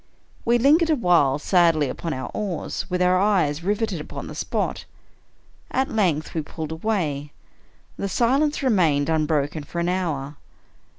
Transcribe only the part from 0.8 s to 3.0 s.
awhile sadly upon our oars,